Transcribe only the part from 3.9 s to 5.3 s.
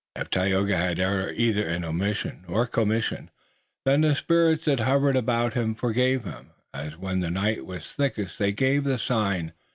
the spirits that hovered